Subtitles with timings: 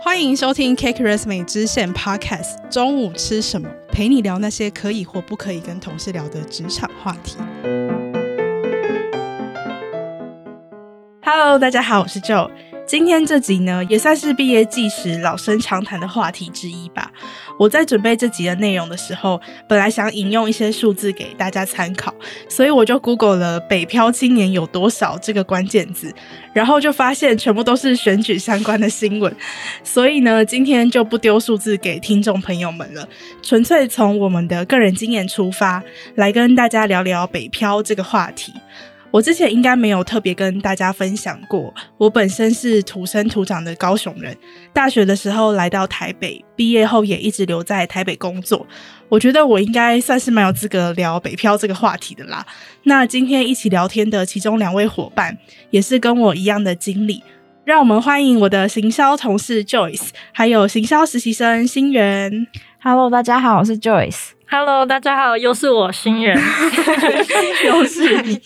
[0.00, 2.68] 欢迎收听 Cake Resume 支线 Podcast。
[2.68, 3.68] 中午吃什么？
[3.92, 7.36] 陪你聊那些可以或不可以跟同事聊的职场话题。
[11.22, 12.50] Hello，大家好，我是 Joe。
[12.90, 17.08] 今天这集呢，也算是毕业季时老生常谈的话题之一吧。
[17.56, 22.12] 我在准备这集的内容的时候，本来想引用一些数字给大家参考，
[22.48, 26.12] 所以我就 Google 了“北漂青年有多少”这个关键字，
[26.52, 29.32] 然后就发现全部都是选举相关的新闻。
[29.84, 33.08] 所以呢，今天就不丢数字给听众朋友们了，
[33.40, 35.80] 纯粹从我们的个人经验出发，
[36.16, 38.52] 来跟大家聊聊北漂这个话题。
[39.12, 44.36] 我之前应该没有特别跟大家分享过，我本身是土生土长的高雄人，
[44.72, 48.64] 大学的时候来到台北，毕业后也一直留在台北工作。
[49.08, 52.46] 我觉得我应该算是蛮有资格聊北漂这个话题的啦。
[52.84, 55.36] 那今天一起聊天的其中两位伙伴，
[55.70, 57.20] 也是跟我一样的经历，
[57.64, 62.46] 让我们欢迎我的行销同事 Joyce，还有行销实习生新源。
[62.80, 64.39] Hello，大家好，我是 Joyce。
[64.52, 66.36] Hello，大家好，又是我新人，
[67.64, 68.40] 又是你。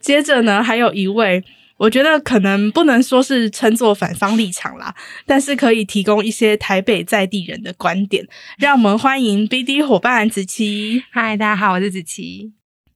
[0.00, 1.42] 接着呢，还有一位，
[1.78, 4.94] 我觉得可能不能说是称作反方立场啦，
[5.26, 8.24] 但是可以提供一些台北在地人的观点。
[8.56, 11.02] 让我们欢迎 BD 伙伴子琪。
[11.10, 12.52] 嗨，大家好，我是子琪。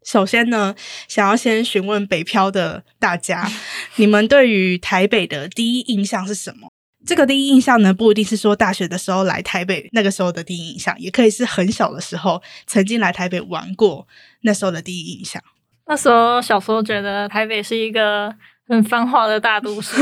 [0.07, 0.77] 首先呢，
[1.09, 3.51] 想要先询问北漂的大家，
[3.97, 6.69] 你们对于台北的第一印象是什么？
[7.06, 14.06] 这个第一印象呢，不一定是说大学的时候来台北那个时候的第一印象，也可以是很小的时候曾经来台北玩过
[14.42, 15.42] 那时候的第一印象。
[15.86, 18.34] 那时候小时候觉得台北是一个
[18.66, 19.96] 很繁华的大都市，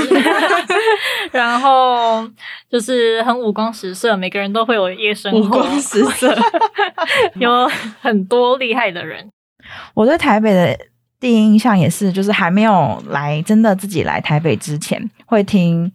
[1.33, 2.25] 然后
[2.71, 6.33] 就是很五光十色，每个人都会有夜生活，五光十色，
[7.35, 7.69] 有
[8.01, 9.29] 很多厉害的人。
[9.95, 10.79] 我对台北的
[11.19, 15.93] 第一印象也是，就是还没有来真的自己来台北之前，会听。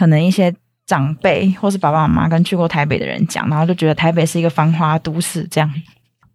[0.00, 0.50] 可能一些
[0.86, 5.46] 长辈或是爸爸妈妈跟去过台北的人讲，然后就觉得台北是一个繁华都市。
[5.50, 5.70] 这样，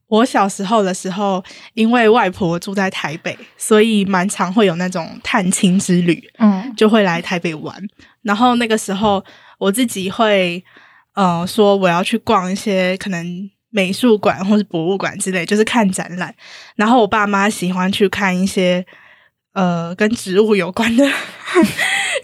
[0.08, 7.76] 我小时候的时候，因为外婆住在台北，所以蛮常会有那种探亲之旅，嗯，就会来台北玩。
[8.22, 9.26] 然后那个时候，
[9.58, 10.64] 我自己会，
[11.16, 16.36] 呃，说我要去逛一些可能美术馆或是博物馆之类，就是看展览。
[16.76, 18.86] 然后我爸妈喜欢去看一些，
[19.54, 21.04] 呃，跟植物有关的。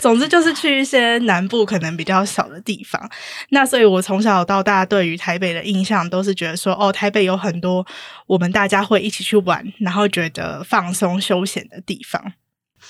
[0.02, 3.10] 总之就是去一些南部可能比较少的地方，
[3.50, 7.86] 那所以我从小到大对于台北的印象都是觉得说，哦，台北有很多
[8.26, 12.34] 我们大家会一起去玩，然后觉得放松休闲的地方。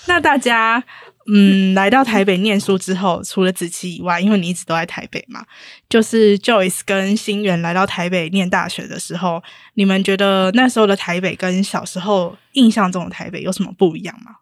[0.06, 0.82] 那大家，
[1.30, 5.44] 嗯，来到台北念书之后，除了子琪以外，因为你一直都在台北嘛，
[5.90, 9.42] 就是 Joyce 跟新源来到台北念大学的时候，
[9.74, 14.36] 你们觉得那时候的台北跟小时候印象中的台北有什么不一样吗？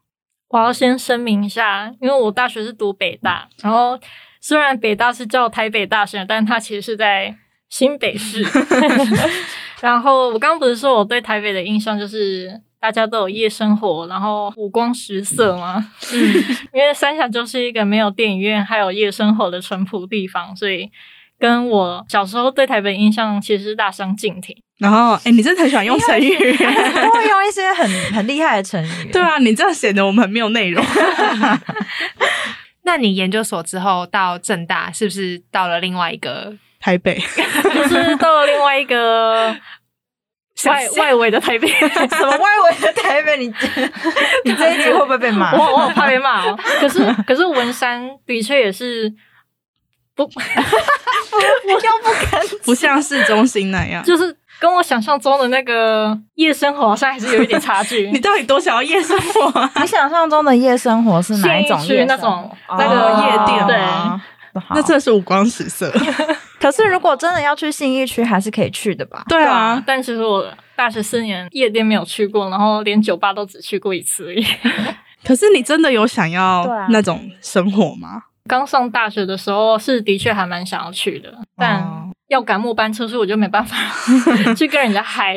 [0.51, 3.99] 我要先声明一下，因为我大学是读北大，然后
[4.41, 7.35] 虽然北大是叫台北大学，但它其实是在
[7.69, 8.45] 新北市。
[9.81, 15.91] 然后我刚刚不是说我对台北的印象就是大家都有夜生活，然后五光十色吗？
[16.13, 16.35] 嗯，
[16.75, 20.91] 因为三峡就是一个没有电影院还有夜生活的淳朴地方，所以。
[21.41, 24.55] 跟我小时候对台北印象其实是大相径庭。
[24.81, 29.11] 然后，哎，你真的很喜欢用成语，会用一些很很厉害的成语。
[29.13, 30.83] 对啊，你这样显得我们很没有内容。
[32.85, 37.15] 那你研究所之后到正大，是不是到了另外一个台北？
[37.63, 39.55] 就是到了另外一个
[40.65, 41.69] 外外围的台北？
[42.09, 43.37] 什么外围的台北？
[43.37, 43.53] 你
[44.47, 45.53] 你这一集会不会被骂？
[45.53, 46.59] 我我好怕被骂哦。
[46.81, 49.13] 可是可是文山的确也是。
[50.13, 58.09] 不，不，又不敢，不像市中心那样，就是跟我想象中的那个夜生活好像还是有一点差距。
[58.13, 59.73] 你到底多想要夜生活啊？
[59.81, 62.05] 你想象中的夜生活是哪一种夜？
[62.05, 63.67] 那种那个夜店？
[63.67, 65.91] 对，那真的是五光十色。
[66.61, 69.25] 可是如果真的要去信义区，还是可以去的吧？
[69.29, 70.47] 对啊，但其实我
[70.77, 74.45] 大学四年夜店没有去过，然后连酒吧都只去过一次而已。
[75.25, 78.25] 可是你真的有想要那种生活吗？
[78.47, 83.77] 刚上大学的时候是的确还蛮想要去的，但要赶末班车，所以我就没办法
[84.57, 85.37] 去跟人家嗨。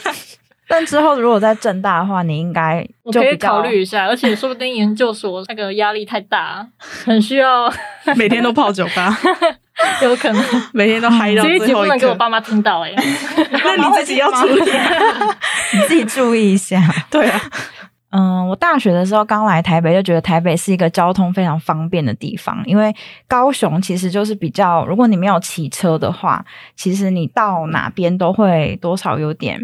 [0.70, 7.72] 但之后如果在正大的话，你应该我可以考虑一下，而且说不定研究所那个压力太大，很需要
[8.14, 9.18] 每天都泡酒吧，
[10.02, 10.44] 有可能
[10.74, 12.92] 每天都嗨到最后能给我爸妈听到哎，
[13.50, 14.62] 那你自己要注意，
[15.72, 16.78] 你自己注意一下。
[17.10, 17.40] 对啊。
[18.10, 22.62] 嗯，我大学的时候刚来台北，就觉得台北是一个交通非常方便的地方。
[22.64, 22.94] 因为
[23.26, 26.42] 高雄其实就是比较，如果你没有骑车的话，
[26.74, 29.60] 其实你到哪边都会多少有点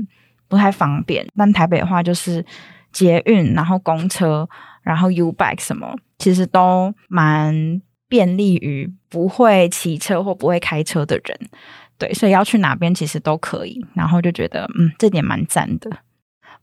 [0.46, 1.26] 不太方便。
[1.35, 2.44] 但台北的话，就是
[2.93, 4.47] 捷运，然后公车，
[4.82, 11.49] 然后 U-Bike 什么，其实都蛮便利于不会骑车或不会开车的人。
[11.97, 13.82] 对，所以要去哪边其实都可以。
[13.94, 15.90] 然后就觉得，嗯，这点蛮赞的。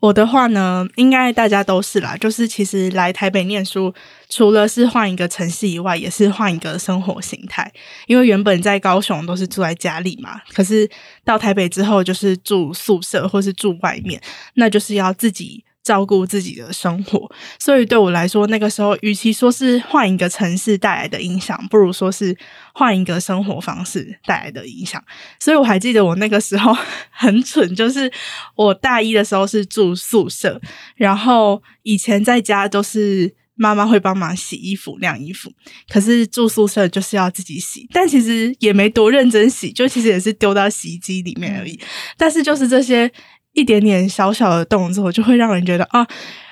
[0.01, 3.93] 我的话呢，应该大家都是啦，就是其实来台北念书，
[4.27, 7.71] 除了是换一个城市以外，也是换一个生活形态。
[8.07, 10.89] 因为原本在高雄都是住在家里嘛，可是
[11.23, 14.19] 到台北之后就是住宿舍或是住外面，
[14.55, 15.63] 那就是要自己。
[15.83, 17.29] 照顾自己的生活，
[17.59, 22.37] 所以对我来说，那个时候与其说是换一个城市带来的影响，不如说是
[22.73, 25.03] 换一个生活方式带来的影响。
[25.39, 26.71] 所以我还记得我那个时候
[27.09, 28.11] 很蠢，就是
[28.55, 30.61] 我大一的时候是住宿舍，
[30.95, 35.51] 然后以前在家都是妈妈会帮忙洗衣服、晾衣服，
[35.89, 41.79] 可是住宿舍就是要自己洗，但其实也没多认真洗，就其实也是丢到洗衣机里面而已。
[42.17, 43.11] 但是就是这些。
[43.53, 46.05] 一点点小小的动作，就会让人觉得啊，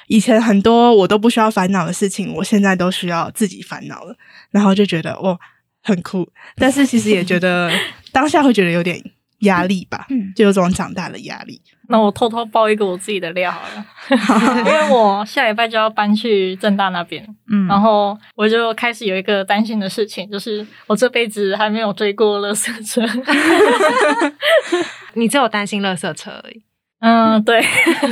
[0.07, 4.15] 以前很多我都不需要烦恼的事情，我现在都需要自己烦恼了，
[4.51, 5.39] 然后就觉得哦，
[5.81, 6.27] 很酷。
[6.55, 7.71] 但是其实也觉得
[8.11, 9.01] 当下会觉得有点
[9.39, 11.61] 压力吧，就有种长大的压力。
[11.91, 13.85] 那我偷偷爆一个我自己的料好了，
[14.63, 23.01] 因为我下礼拜就要搬去正大那边，嗯，然后我就开始有一个担心的事情，就是我这辈子还没有追过垃圾车。
[25.15, 26.61] 你只有担心垃圾车而已。
[26.99, 27.63] 嗯，对，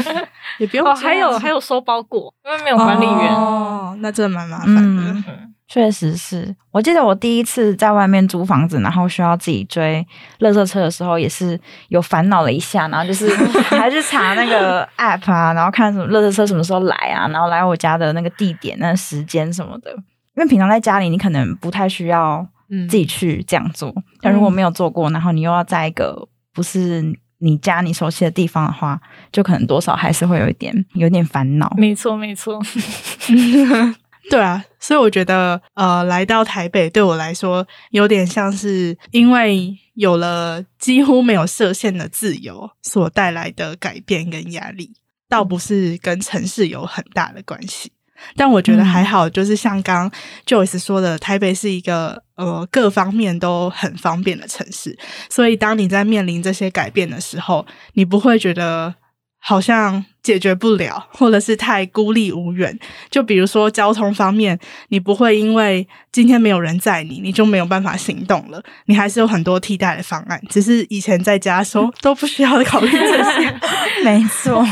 [0.60, 0.88] 也不用。
[0.88, 3.36] 哦，还有还有收包裹，因为没有管理员。
[3.36, 4.82] 哦，那真的蛮麻烦的。
[4.82, 5.24] 嗯，
[5.68, 6.56] 确实是。
[6.72, 10.06] 我记得我第一次在外面租房子，然后需要自己追
[10.40, 13.28] 垃圾车的时候，也是有烦恼了一下，然后就是
[13.76, 19.92] 还是查那个 app 啊，然后看什么垃圾车什么时候来啊，然后来我家的那个地点、那个时间什么的。
[20.36, 22.48] 因为平常在家里，你可能不太需要
[22.88, 23.94] 自己去这样做。
[24.22, 27.14] 但如果没有做过，然后你又要在一个不是。
[27.40, 29.00] 你家你熟悉的地方的话，
[29.32, 31.74] 就可能多少还是会有一点有点烦恼。
[31.78, 32.60] 没错，没错。
[34.30, 44.92] 对啊，所以我觉得，呃，来到台北对我来说，有点像是因为有了几乎没有设限的自由所带来的改变跟压力，
[45.30, 47.90] 倒不是跟城市有很大的关系。
[48.36, 50.12] 但我觉得还好，就是像刚
[50.46, 54.98] Joyce 说的，台北是一个呃各方面都很方便的城市，
[55.30, 58.96] 所以当你在面临这些改变的时候，你不会觉得
[59.40, 62.78] 好像解决不了，或者是太孤立无援。
[63.10, 64.60] 就比如说交通方面，
[64.90, 70.42] 你不会因为今天没有人载你，你就没有办法行动了，你还是有很多替代的方案。
[70.50, 73.60] 只是以前在家的时候都不需要考虑这些。
[74.04, 74.66] 没错，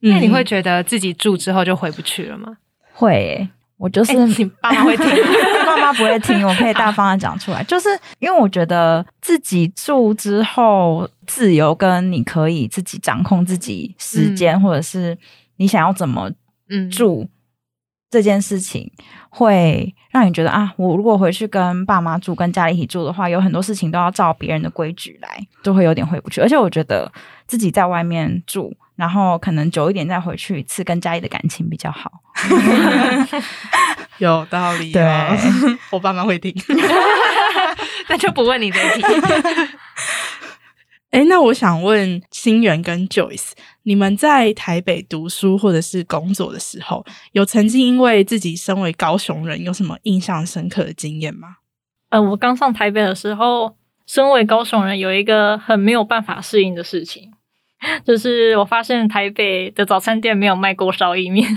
[0.00, 2.56] 那你会觉得自己住之后就回不去了吗？
[3.00, 5.06] 会、欸，我就是、欸、你爸妈会听，
[5.64, 7.64] 爸妈不会听，我可以大方的讲出来。
[7.64, 7.88] 就是
[8.18, 15.16] 因为我觉得自己住之后自由，跟你可以自己掌控自己时间，嗯、或者是
[15.56, 16.30] 你想要怎么
[16.92, 17.28] 住、嗯、
[18.10, 18.92] 这件事情，
[19.30, 26.42] 会让你觉得啊，我如果回去跟爸妈住，跟家里一起住的话，有很多事情都要照别人的规矩来，就会有点回不去。
[26.42, 27.10] 而且我觉得
[27.46, 28.76] 自己在外面住。
[29.00, 32.12] 然后可能久一点再回去一次，跟家里的感情比较好。
[34.18, 36.54] 有道理、哦，对， 我爸妈会听，
[38.10, 39.04] 那就不问你这一题。
[41.12, 43.52] 哎，那我想问新源跟 Joyce，
[43.84, 51.56] 你们在台北读书或者是工作的时候，有曾经因为自己身为高雄人，有什么印象深刻的经验吗？
[52.10, 53.74] 呃，我刚上台北的时候，
[54.06, 57.29] 身为高雄人，有一个很没有办法适应的事情。
[58.04, 61.48] 就是我发现台北的早餐店没有卖锅烧意面，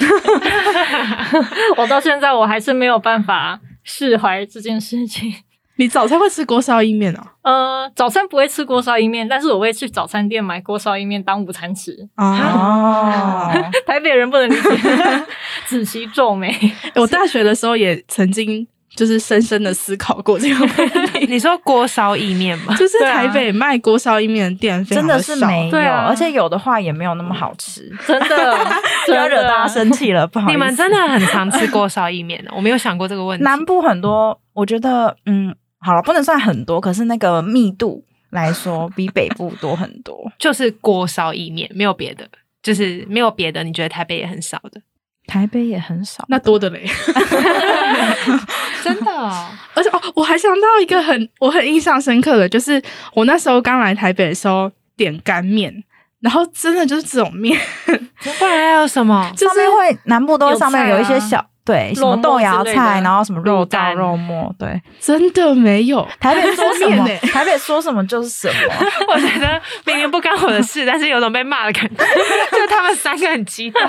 [1.77, 5.33] 我到现在我还是没有办法释怀这件事情。
[5.77, 7.19] 你早餐会吃锅烧意面哦？
[7.41, 11.91] 呃，早餐不会吃锅烧意面，但是我会去早餐店买锅烧意面当午餐吃。
[12.15, 13.51] 哦，
[13.87, 15.25] 台北人不能理解，
[15.65, 16.55] 仔细皱眉。
[16.95, 18.67] 我大学的时候也曾经。
[18.95, 21.25] 就是深深的思考过这个问题。
[21.31, 22.75] 你说锅烧意面吗？
[22.77, 28.57] 就是台北卖锅烧意面的店非常的少，真的是没有，对啊，而且有的话也没有那么好吃，真的，
[29.07, 30.51] 不要惹大家生气了，不好意思。
[30.53, 33.43] 你们真的很常吃锅烧意面的，我没有想过这个问题。
[33.43, 40.31] 南部很多，我觉得，嗯，好了，不能算很多，可是那个密度来说，比北部多很多。
[40.37, 42.27] 就是锅烧意面，没有别的，
[42.61, 43.63] 就是没有别的。
[43.63, 44.81] 你觉得台北也很少的？
[45.27, 46.85] 台北也很少，那多的嘞，
[48.83, 49.47] 真的、哦。
[49.73, 52.81] 而且哦，我还想到一个很我很印象深刻的，就是
[53.13, 55.83] 我那时候刚来台北的时候点干面，
[56.19, 59.31] 然后真的就是这种面， 不然还有什么？
[59.35, 61.45] 就是会南部都会上面有一些小。
[61.65, 66.05] 对，什么豆芽菜，然后什么肉燥、肉末，对，真的没有。
[66.19, 67.07] 台北说什么？
[67.31, 68.53] 台北说什么就是什么。
[69.07, 72.03] 我觉得明明不干我的事，但是有种被骂的感觉，
[72.51, 73.81] 就他们三个很激动。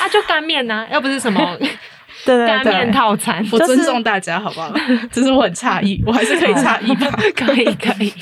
[0.00, 1.56] 啊，就干面呐，又不是什么
[2.24, 3.44] 对对对，干面套餐。
[3.50, 4.72] 我尊重大家，好不好？
[5.10, 7.10] 只是我很诧异，我还是可以诧异吧？
[7.34, 8.12] 可以，可以。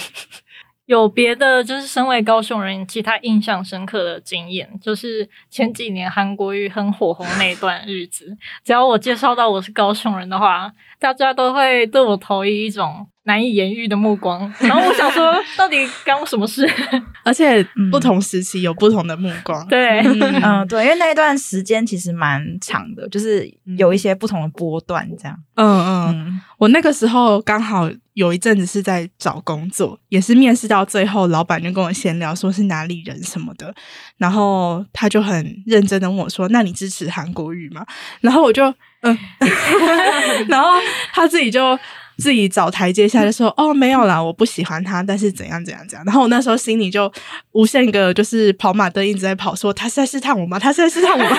[0.90, 14.40] 有别的，就是身为高雄人，其他印象深刻的经验，就是前几年韩国瑜很火红那段日子，只要我介绍到我是高雄人的话，大家都会对我投以一种难以言喻的目光。
[14.58, 16.68] 然后我想说，到底干我什么事？
[17.22, 19.64] 而且不同时期有不同的目光。
[19.68, 25.38] 对，嗯，嗯，对，因为那一段时间其实蛮长的，就是有一些不同的波段这样。
[25.54, 27.88] 嗯嗯，嗯，我那个时候刚好。
[28.14, 33.72] 有一阵子是在找工作，也是面试到最后，老板就跟我闲聊，说是哪里人什么的，
[34.18, 37.86] 然后他就很认真的问我说：“那你支持韩国语吗？”
[38.20, 38.64] 然后我就
[39.00, 39.16] 嗯，
[40.50, 40.68] 然后
[41.14, 41.78] 他自己就
[42.20, 47.10] 自己找台阶下，就说：“哦，没有啦，我不喜欢他，但是怎样怎样怎样。”然后我那时候心里就
[47.52, 50.58] 无限个就是跑马灯一直在跑，说：“他是在试探我吗？
[50.58, 51.36] 他是在试探我吗？”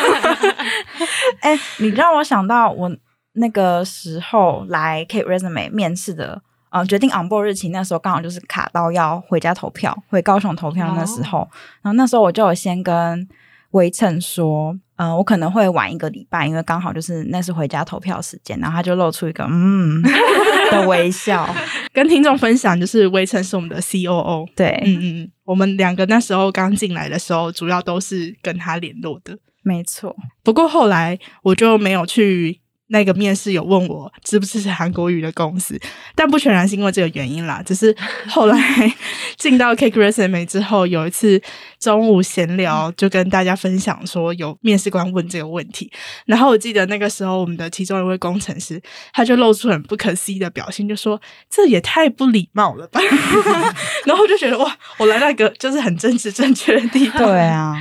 [1.41, 2.91] 哎、欸，你让我想到我
[3.33, 6.41] 那个时候来 Kate Resume 面试的。
[6.71, 11.47] 呃，决定 on board 日期那时候刚好就是卡到要回家投票，回高雄投票那时候，哦、
[11.81, 13.27] 然后那时候我就有先跟
[13.71, 20.01] 微称说，嗯，我可能会晚一个礼拜，因为刚好就是那是回家投票时间，然后他就露出一个嗯
[20.71, 21.53] 的微笑，
[21.93, 30.15] 跟听众分享，就是微晨是我们的 COO，对，嗯嗯，我们两个那时候刚进来的时候，主要都是跟他联络的，没错。
[30.43, 32.60] 不过后来我就没有去。
[32.91, 35.79] 那个面试有问我支不支持韩国语的公司，
[36.13, 37.95] 但不全然是因为这个原因啦，只是
[38.27, 38.93] 后来
[39.37, 41.41] 进到 Cake Resume 之后，有一次
[41.79, 45.89] 中午闲聊，就跟大家分享说有面试官问这个问题，
[46.25, 48.81] 然后我记得那个时候我们的其中一位工程师，
[49.13, 51.19] 他就露出很不可思议的表情，就说
[51.49, 52.99] 这也太不礼貌了吧，
[54.05, 57.73] 然后我就觉得哇，我来那个就是很政治正确的地方，对啊，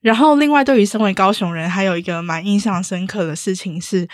[0.00, 4.08] 然后另外对于身为高雄人，还有一个蛮印象深刻的事情是。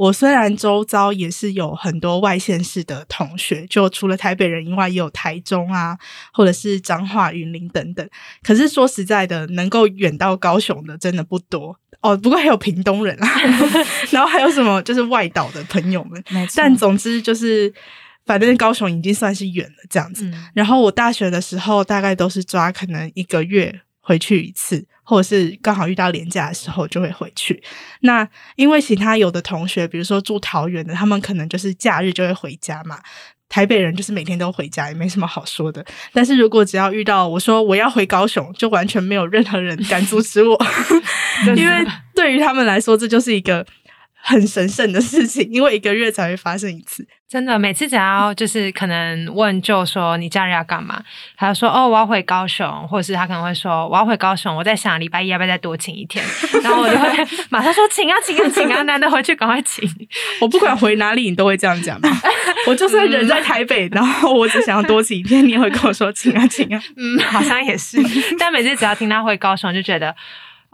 [0.00, 5.94] 我虽然周遭也是有很多外县市的同学，就除了台北人以外，也有台中啊，
[6.32, 8.08] 或者是彰化、云林等等。
[8.42, 12.16] 可是说实在的，能够远到高雄的真的不多哦。
[12.16, 13.28] 不过还有屏东人啊，
[14.10, 16.24] 然后还有什么就是外岛的朋友们。
[16.56, 17.70] 但总之就是，
[18.24, 20.24] 反正高雄已经算是远了这样子。
[20.24, 20.48] 嗯。
[20.54, 24.86] 然后我大学的时候，大概都是抓可能一个月回去一次。
[25.10, 27.60] 或者是刚好遇到廉价的时候就会回去。
[28.02, 33.00] 那因为其他有的同学，比如说住桃园的，他们可能就是假日就会回家嘛。
[33.48, 35.84] 台北人就是每天都回家，也没什么好说的。
[36.12, 40.56] 但是如果只要遇到我说我要回高雄，就完全没有任何人敢阻止我，
[41.56, 43.66] 因为对于他们来说，这就是一个。
[44.22, 47.06] 很神圣的事情，因为一个月才会发生一次。
[47.28, 51.00] 真的，每次只要就是可能问，就说你假日要干嘛？
[51.36, 54.56] 他就说哦，我要回高雄，或者是他可能会说我要回高雄。
[54.56, 56.24] 我在想礼拜一要不要再多请一天？
[56.64, 57.08] 然后我就会
[57.48, 59.88] 马上说请啊，请啊，请啊， 难得回去赶快请。
[60.40, 62.10] 我不管回哪里，你都会这样讲吗？
[62.66, 66.82] 我就算人在台北，然后我只想要多请一天，你也会跟我说请啊，请啊。
[66.96, 67.96] 嗯，好像也是。
[68.40, 70.14] 但每次只要听他回高雄，就觉得。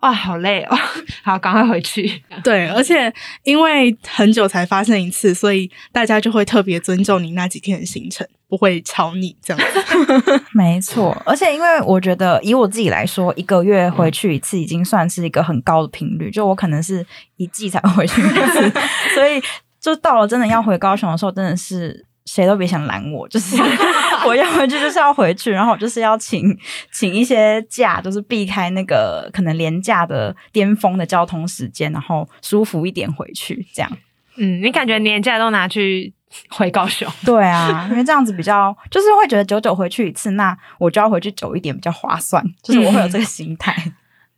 [0.03, 0.77] 哇，好累哦！
[1.23, 2.23] 好，赶快回去。
[2.45, 3.13] 对，而且
[3.45, 10.43] 因为很久才发生一次，所以大家就会特别尊重你那几天的行程，不会吵你这样子。
[10.53, 16.31] 没错，而且因为我觉得以我自己来说，一个月回去一次已经算是一个很高的频率。
[16.31, 17.05] 就我可能是
[17.37, 18.73] 一季才回去一次，
[19.15, 19.43] 所以
[19.81, 22.06] 就到了真的要回高雄的时候，真的是。
[22.27, 23.57] 谁都别想拦我，就是
[24.27, 26.57] 我要回去就是要回去，然后我就是要请
[26.93, 33.91] 请一些假，就是避开那个可能连假的巅峰的交通时间，然后舒服一点回去，这样。
[34.37, 36.13] 嗯，你感觉年假都拿去
[36.51, 37.09] 回高雄？
[37.25, 43.73] 对啊，因为这样子比较，就是会觉得久久回去一次，那我就要回去久一点比较划算，就是我会有这个 心态。
[43.87, 43.93] 嗯、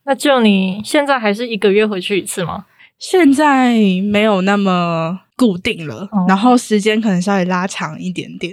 [0.04, 2.66] 那就你现在还是一个月回去一次吗？
[2.98, 5.20] 现在没有那么。
[5.38, 8.52] 固定了，然后时间可能稍微拉长一点点，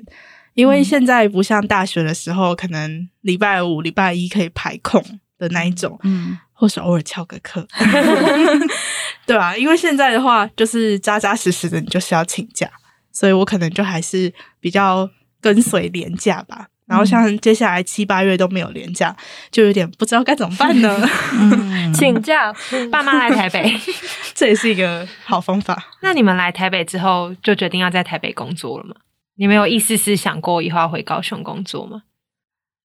[0.54, 5.04] 因为现在不像大学的时候，可能礼拜五、礼拜一可以排空
[5.40, 7.68] 的那一种，嗯，或是偶尔翘个课，
[9.26, 12.70] 对啊，因为现在的话，就是扎扎实实的，你就是要请假，
[13.12, 15.10] 所以我可能就还是比较
[15.42, 16.68] 跟随廉假吧。
[16.88, 19.16] 然后像接下来七八月都没有连假，
[19.50, 20.96] 就有点不知道该怎么办呢？
[21.34, 22.54] 嗯、请假，
[22.92, 23.76] 爸妈来台北，
[24.36, 25.92] 这也是一个好方法。
[26.02, 28.96] 那你们来台北之后，就决定要在台北工作了吗？
[29.38, 32.04] 你们有一丝丝想过以后要回高雄工作吗？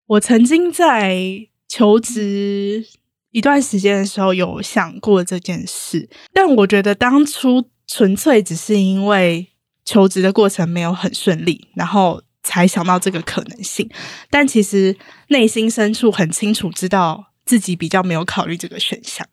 [0.07, 1.19] 我曾经在
[1.69, 2.87] 求职
[3.31, 9.49] 一段时间的时候有想过这件事，但我觉得当初纯粹只是因为
[9.85, 12.23] 求职的过程没有很顺利，然后。
[12.51, 13.89] 才想到这个可能性，
[14.29, 14.97] 但其实
[15.29, 19.25] 内心深处很清楚知道自己比较没有考虑这个选项，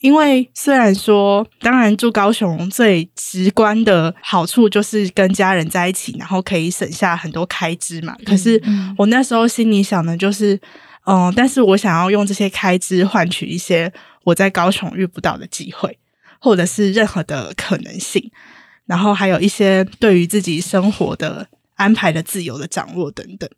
[0.00, 8.16] 因为虽然说，当然住高雄最直观的好处就是跟家人在一起，然后可以省下很多开支嘛。
[8.24, 8.58] 可是
[8.96, 10.54] 我那时候心里想的就是，
[11.04, 13.92] 嗯、呃，但是我想要用这些开支换取一些
[14.24, 15.98] 我在高雄遇不到的机会，
[16.40, 18.30] 或者是任何的可能性，
[18.86, 21.46] 然后还有一些对于自己生活的。
[21.82, 23.50] 安排的自由的掌握等等，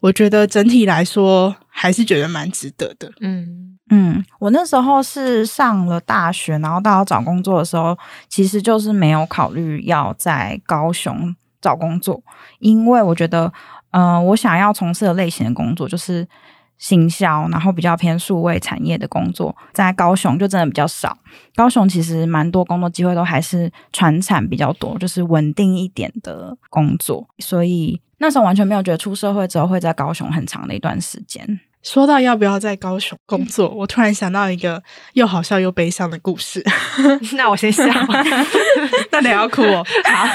[0.00, 3.10] 我觉得整体来说还是觉得蛮值得的。
[3.20, 7.98] 嗯嗯，我那时候是上了大学，然后到要找工作的时候，
[8.28, 12.22] 其实就是没有考虑要在高雄找工作，
[12.60, 13.52] 因为我觉得，
[13.90, 16.26] 嗯、呃，我想要从事的类型的工作就是。
[16.82, 21.16] 行销，然后比较偏数位产业的工作，在高雄就真的比较少。
[21.54, 27.24] 高雄其实蛮多工作机会都还是传产比较多，就是稳定一点的工作。
[27.38, 31.60] 所以那时候完全没有觉得出社会之后会在高雄很长的一段时间。
[31.82, 34.82] 说到要不要在高雄工作，我突然想到一个
[35.14, 36.64] 又好笑又悲伤的故事。
[37.34, 37.84] 那我先笑，
[39.10, 39.84] 那你要哭哦。
[40.04, 40.26] 好，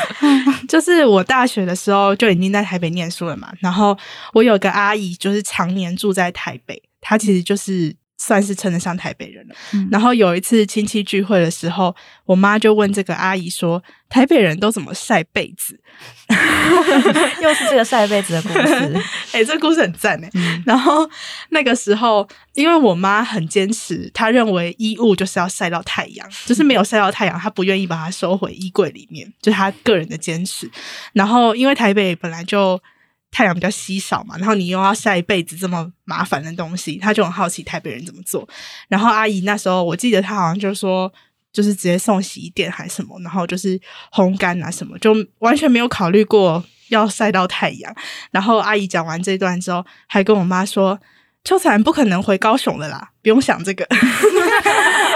[0.67, 3.97] 就是我大学的时候就已经在台北念书了嘛，然后
[4.33, 7.95] 我有个阿姨，就是常年住在台北，她其实就是。
[8.17, 9.55] 算是称得上台北人了。
[9.73, 11.95] 嗯、然后有一次亲戚聚会的时候，
[12.25, 15.79] 我妈就问这个阿姨说：“台北人都怎么晒被子？”
[17.41, 18.73] 又是这个晒被子的故事。
[19.31, 20.29] 哎、欸，这个故事很赞哎。
[20.33, 21.09] 嗯、 然后
[21.49, 30.69] 那个时候，因为我妈很坚持，她认为衣物就是要晒到太阳，就是没有晒到太阳，她不愿意把它收回衣柜里面，就是她个人的坚持。
[31.13, 32.81] 然后因为台北本来就。
[33.29, 38.47] 太阳比较稀少嘛，然后你又要晒被子这么麻烦的东西，他就很好奇台北人怎么做。
[38.87, 41.11] 然后阿姨那时候，我记得她好像就说，
[41.51, 43.79] 就是直接送洗衣店还是什么，然后就是
[44.13, 47.93] 烘干啊什么，就完全没有考虑过要晒到太阳。
[48.31, 50.99] 然后阿姨讲完这段之后，还跟我妈说
[51.43, 53.85] ：“秋彩不可能回高雄了啦，不用想这个。”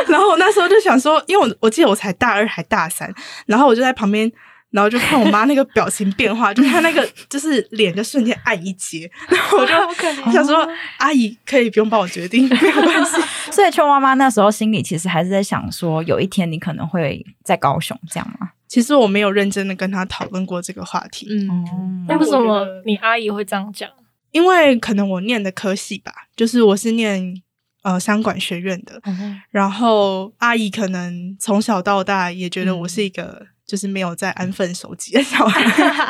[0.09, 3.11] 然后我那时候就想说，因为我我记得我才大二还大三，
[3.47, 4.31] 然后我就在旁边。
[4.71, 10.67] 然后就看我妈那个表情变化，就她那个 就是脸就瞬间暗一截， 然后我就想说
[10.98, 13.17] ：“阿姨可以不用帮我决定， 没有关系。”
[13.51, 18.51] 所以秋妈妈那时候心里其实还是在想说，有一天你可能会在高雄这样吗？
[18.67, 21.27] 其实我没有认真的跟她讨论过这个话题。
[21.29, 23.89] 嗯，那为什么你阿姨会这样讲？
[24.31, 27.35] 因为可能我念的科系吧，就是我是念
[27.83, 33.48] 呃商管学院的，嗯、然后阿姨可能从小到大也觉得我是一个、嗯。
[33.72, 35.64] 就是没有在安分守己的小孩，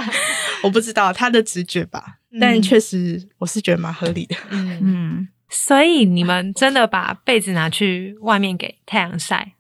[0.63, 4.36] 我不知道他的直觉吧，嗯、但确实我是觉得蛮合理的。
[4.50, 9.52] 嗯 嗯，所以你们真的把被子拿去外面给太阳晒？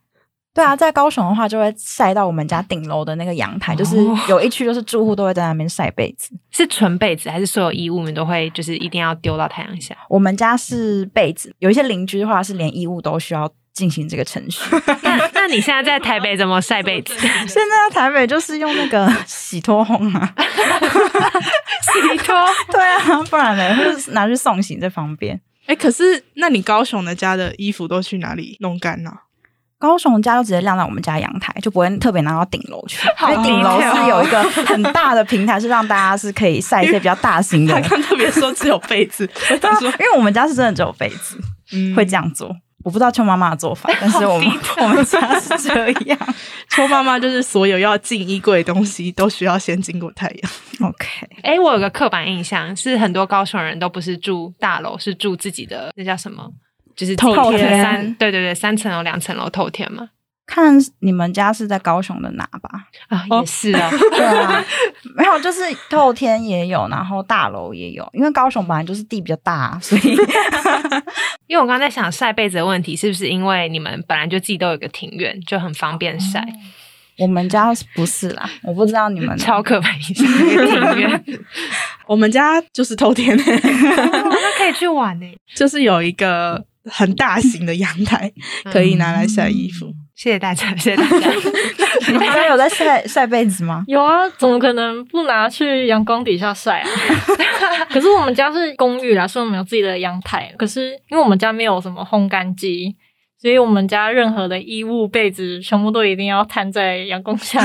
[0.51, 3.95] 对啊，在高雄的话就会晒到我们家顶楼的那个阳台，哦、就是
[4.27, 6.35] 有一区就是住户都会在那边晒被子。
[6.49, 9.95] 是纯被子还是所有衣物们都会就是一定要丢到太阳下？
[10.09, 13.47] 我们家是被子，有一些邻居的话是连衣物都需要。
[13.73, 14.61] 进行这个程序。
[15.01, 17.13] 那那你现在在台北怎么晒被子？
[17.19, 22.35] 现在在台北就是用那个洗脱烘啊， 洗脱
[22.71, 25.35] 对啊，不然呢，就是拿去送洗最方便。
[25.67, 29.11] 哎、欸，可是那你高雄的家的衣服都去哪里弄干呢？
[29.79, 37.73] 高雄家就直接晾在我们家阳台，就不会特别拿到顶楼去，因为顶楼是有一个很大的平台，是让大家是可以晒一些比较大型的。
[37.81, 41.35] 他刚特别说只有被子，我说因为我们家是真的只有被子，
[41.73, 42.55] 嗯、会这样做。
[42.83, 44.47] 我不知道邱妈妈的做法， 但是我们
[44.81, 46.19] 我们家是这样。
[46.69, 50.51] 邱妈妈就是所有要进衣柜的东西都需要先经过太阳。
[50.89, 51.07] OK，
[51.43, 56.49] 哎、欸，我有个刻板印象是很多高雄人都不是住大楼，是住自己的，那叫什么？
[56.95, 57.81] 就是透天。
[57.81, 60.09] 三对对对，三层楼、两层楼透天嘛。
[60.53, 62.69] 看你们家是在高雄的哪吧？
[63.07, 64.61] 啊，也是啊， 对啊，
[65.15, 70.11] 没有，就是透天也有，然后大楼也有，因为高雄本来就是地比较大，所以，
[71.47, 76.41] 因为我刚刚在想晒被子的问题，是不是因为你们本来就自己都有个庭院，就很方便晒？
[76.41, 76.53] 嗯，
[77.19, 79.37] 我们家不是啦，我不知道你们。
[79.37, 80.25] 超刻板庭
[80.97, 81.23] 院，
[82.07, 88.29] 我们家就是透天，那可以去玩呢，就是有一个很大型的阳台，
[88.69, 89.85] 可以拿来晒衣服。
[89.87, 91.31] 嗯谢谢大家， 谢谢大家。
[92.11, 93.83] 你们家有在晒晒被子吗？
[93.89, 96.87] 有啊，怎么可能不拿去阳光底下晒啊？
[97.89, 100.53] 可是我们家是公寓啦，所以我们有自己的阳台。
[100.59, 102.95] 可是因为我们家没有什么烘干机，
[103.41, 107.59] 所以我们家任何的衣物、被子全部都一定要摊在阳光下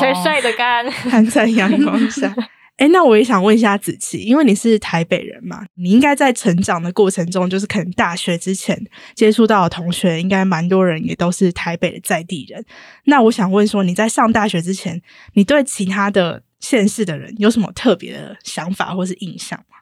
[0.00, 2.34] 才晒得干，摊在阳光下。
[2.76, 8.78] 哎，那我也想问一下子琪，因为你是台北人嘛，你应该在成长的过程中，就是可能大学之前
[9.14, 12.62] 接触到的同学，应该蛮多人也都是台北的在地人。
[13.04, 15.00] 那我想问说，你在上大学之前，
[15.32, 19.78] 你对其他的县市的人有什么特别的想法或是印象吗？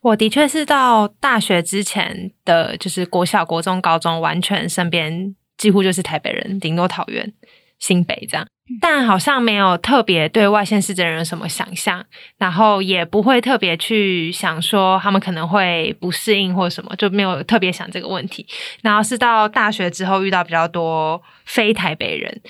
[0.00, 7.34] 我的确是到大学之前的就是国小、国中、高中，完全身边几乎就是台北人，顶多桃园、
[7.78, 8.46] 新北这样。
[8.80, 12.04] 但好像没有特别对外县市的人有什么想象，
[12.36, 18.46] 然后也不会特别去想说他们可能会不适应或什么，就没有特别想这个问题。
[18.82, 22.40] 然后是到大学之后遇到比较多非台北人。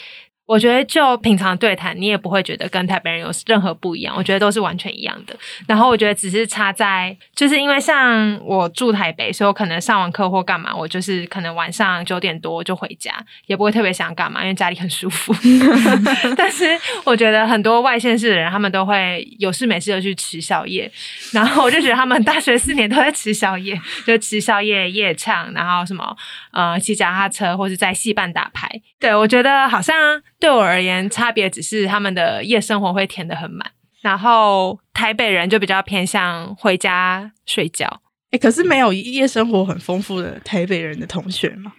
[0.48, 4.14] 我觉得就平常对谈，你也不会觉得跟台北人有任何不一样。
[4.16, 5.36] 我觉得都是完全一样的。
[5.66, 13.12] 然后我觉得只是差在，就是因为像我住台北，所以我可能上完课或干嘛，我就是可能晚上九点多就回家，
[13.44, 15.34] 也不会特别想干嘛，因为家里很舒服。
[16.34, 16.64] 但是
[17.04, 20.90] 我觉得很多外县市的人，他们都会有事没事就去吃宵夜。
[21.32, 26.16] 然后我就觉得他们大学四年都在吃宵夜，就吃宵夜、夜唱，然后什么
[26.52, 28.66] 呃骑脚踏车或者在戏班打牌。
[28.98, 30.22] 对，我觉得好像。
[30.40, 33.70] 对我而言，差别只是他们的夜生活会填得很满，
[34.00, 38.00] 然后台北人就比较偏向回家睡觉。
[38.30, 41.72] 哎，可是没有夜生活很丰富的台北人的同学吗？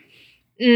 [0.62, 0.68] 嗯，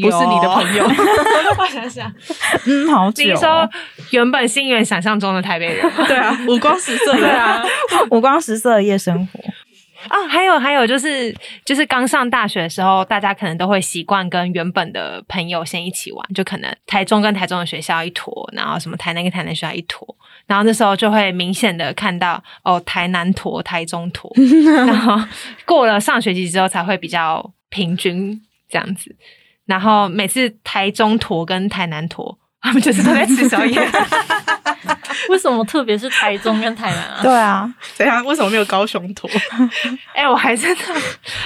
[0.00, 0.84] 不是你的朋友。
[1.58, 2.14] 我想想，
[2.66, 3.26] 嗯，好久、哦。
[3.26, 3.68] 你说
[4.10, 7.60] 原本心原想象中的台北人，对啊，五光十色的啊，
[8.10, 9.40] 五光十色的夜生活。
[10.08, 11.34] 啊、哦，还有还有，就是
[11.64, 20.06] 就是刚上大学的时候，大家可能都会习惯跟原本的朋友先一起玩，就可能台中跟台中的学校一坨，然后什么台南跟台南学校一坨，
[20.46, 24.30] 然后那时候就会明显的看到哦，台南坨、台中坨，
[24.86, 25.18] 然后
[25.64, 29.14] 过了上学期之后才会比较平均这样子，
[29.66, 33.80] 然后每次台中坨跟台南坨，他们就是都在吃宵夜。
[35.30, 37.20] 为什么特别是台中跟台南啊？
[37.22, 38.24] 对啊，怎样？
[38.24, 39.28] 为什么没有高雄坨？
[40.14, 40.82] 哎、欸，我还真的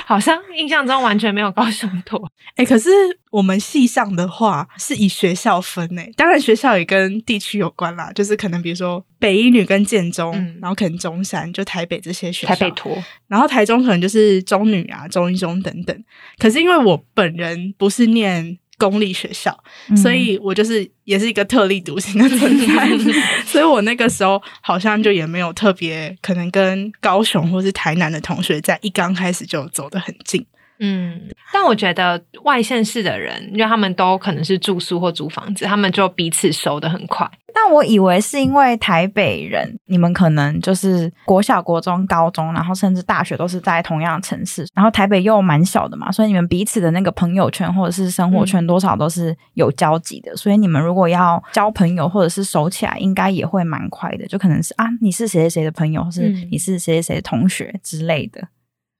[0.04, 2.18] 好像印象中完全没有高雄坨。
[2.56, 2.90] 哎、欸，可是
[3.30, 12.96] 我们系上的话是以学校分诶，当然学校也跟地区有关啦，就是可能比如说北一女跟建中，嗯、然后可能中山就台北这些学校，台北坨，
[13.28, 16.04] 然后台中可能就是中女啊、中一中等等。
[16.38, 18.58] 可是因为我本人不是念。
[18.78, 19.56] 公立学校，
[19.96, 22.98] 所以我就是也是一个特立独行的存在， 嗯、
[23.46, 30.44] 所以我那个时候好像就也没有特别可能跟高雄或是台南的同学在一刚开始就走得很近。
[30.78, 31.20] 嗯，
[31.52, 37.30] 但我觉得外县市的人，因为他们都可能是住宿或租房子，他们就彼此熟的很快。
[37.54, 50.30] 但我以为是因为台北人，你们可能就是国小、国中、高中，然后甚至大学都是在同样的城市，然后台北又蛮小的嘛，所以你们彼此的那个朋友圈或者是生活圈多少都是有交集的。
[50.32, 54.26] 嗯、所以你们如果要交朋友或者是熟起来，应该也会蛮快的。
[54.26, 58.46] 就可能是啊，你是谁谁谁的朋友，或是你是谁谁谁的同学之类的。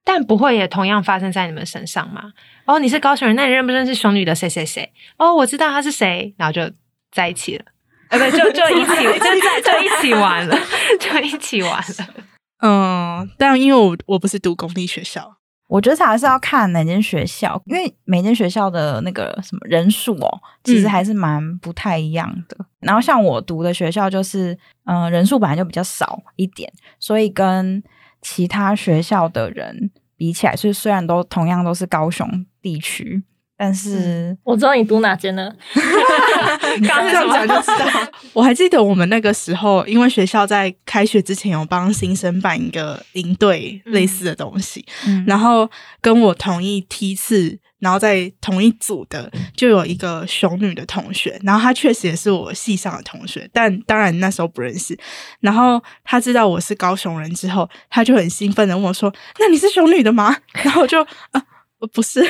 [0.07, 2.33] 但不会也同样发生在你们身上吗？
[2.65, 4.89] 哦，你是高雄人，那你认不认识熊女的谁谁谁？
[5.19, 6.63] 哦，我知道他是谁，然后就
[7.11, 7.65] 在一起了，
[8.11, 10.57] 呃，不，就就一起，就在就一起玩了，
[11.01, 12.15] 就一起玩了。
[12.63, 22.57] 嗯，但因为我我不是读公立学校，我觉得还是要看哪间学校，因为每间学校的那个什么人数哦，其实还是蛮不太一样的。
[22.61, 27.83] 嗯、然后像我读的学校就是，嗯、呃，人数本来就比较少一点，所以跟。
[28.29, 32.29] 其他学校的人比起来，所以虽然都同样都是高雄
[32.61, 33.23] 地区，
[33.57, 35.49] 但是、嗯、我知道你读哪间呢？
[36.89, 37.87] 刚刚这样讲就知道。
[38.33, 47.61] 我还记得我们那个时候，因为学校在开学之前有帮新生办一个营队类似的东西，嗯、然后跟我同一梯次。
[47.87, 54.99] 然后在同一组的就有一个熊女的同学，然后她确实也是我系上的同学，但当然那时候不认识。
[55.39, 61.41] 然后她知道我是高雄人之后，她就很兴奋的问我说：“那你是熊女的吗？”然后我就啊，
[61.79, 62.21] 我不是。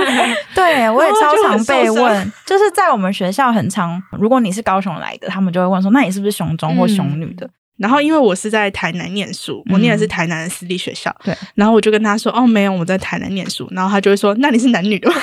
[0.56, 11.14] 对，我也超常被问，就，就是在我们学校很常，如果你是高雄来的，他们就会问说：“那你是不是熊中或熊女的？”嗯然后，因为我是在台南念书，我念的是台南的私立学校。
[11.24, 11.46] 对、嗯。
[11.56, 15.16] 然后我就跟他说：“哦，没有，我在台南念书。”然后他就会说：“那你是男女的吗？”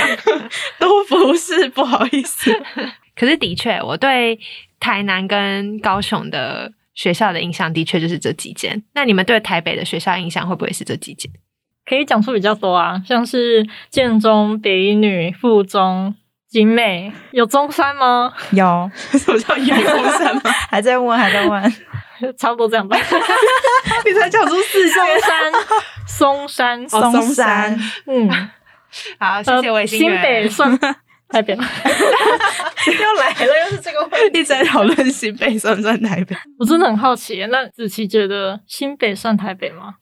[0.78, 2.50] 都不是，不好意思。
[3.16, 4.38] 可是的确，我对
[4.78, 8.82] 台南跟高雄的学校的印象的确就是这几间。
[8.94, 11.30] 那你们对台北的学校印象会不会是这几间？
[11.86, 16.14] 可以讲出比较多啊，像是建中、北一女、附中。
[16.50, 18.32] 景美有中山吗？
[18.50, 20.42] 有，什么叫有中山吗？
[20.68, 21.74] 还在问，还在问，
[22.36, 22.98] 差不多这样吧。
[24.04, 25.52] 你才叫出四松山、
[26.08, 28.28] 松山、松山，嗯，
[29.20, 30.76] 好，谢谢我新北算
[31.28, 36.36] 台北，又来了，又是这个问题，一直在讨论新北算不算台北？
[36.58, 39.94] 我真的很好奇，那子琪觉得新北算台北吗？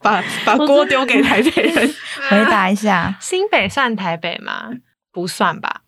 [0.00, 1.94] 把把锅丢给台北人，
[2.28, 4.70] 回答一下，新北算台北吗？
[5.12, 5.82] 不算吧。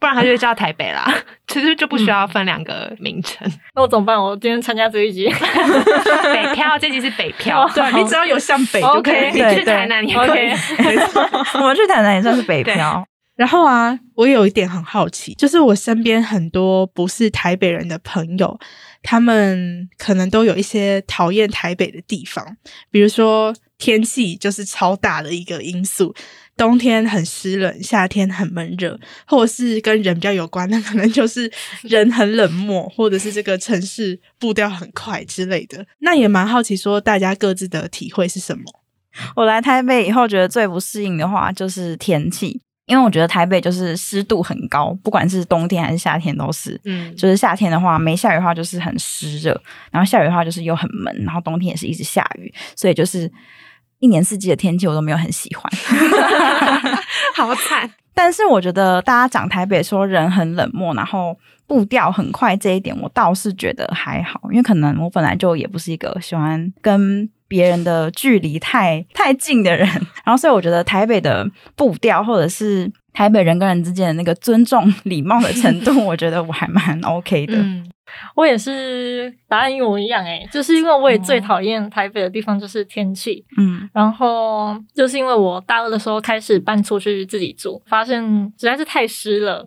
[0.00, 1.06] 不然他就会叫台北啦。
[1.46, 3.46] 其实就不需要分两个名称。
[3.46, 4.18] 嗯、 那我怎么办？
[4.18, 7.68] 我今天参加这一集，北漂，这集是北漂。
[7.74, 9.14] 对，你只要有向北就可以。
[9.14, 10.50] Okay, 你去台南也可以。
[11.54, 13.04] 我们去台南也算是北漂。
[13.40, 18.60] 然后啊，我有一点很好奇，就是我身边很多不是台北人的朋友，
[19.02, 22.58] 他们可能都有一些讨厌台北的地方，
[22.90, 26.14] 比如说天气就是超大的一个因素，
[26.54, 31.50] 冬天很湿冷，夏天很闷热，或者是跟人比较有关的，可能就是
[31.80, 35.86] 人很冷漠， 或者是这个城市步调很快之类的。
[36.00, 38.64] 那也蛮好奇，说大家各自的体会是什么？
[39.34, 42.60] 我来台北以后，觉得最不适应的话就是天气。
[42.90, 46.78] 因为我觉得台北就是湿度很高，不管是冬天还是夏天都是。
[46.84, 49.58] 嗯，就是夏天的话没下雨的话就是很湿热，
[49.92, 53.30] 然后下雨的话就是又很闷，然后冬天也是一直下雨，所以就是
[54.00, 55.70] 一年四季的天气我都没有很喜欢
[57.36, 57.88] 好惨。
[58.12, 67.30] 但是我觉得大家讲台北说人很冷漠，然后步调很快这一点，我倒是觉得还好，因为可能我本来就也不是一个喜欢跟。
[67.50, 69.84] 别人的距离太太近的人，
[70.24, 77.54] 然后所以我觉得台北的步调，或者是台北人跟人之间的那个尊重、礼貌的程度，我觉得我还蛮 OK 的。
[77.56, 77.90] 嗯，
[78.36, 83.44] 我也是答案一模一样诶，就是因为我也最讨厌台北的地方就是天气。
[83.58, 88.22] 嗯，然后就是因为我大二的时候开始搬出去自己住，发现
[88.56, 89.66] 实在是太湿了。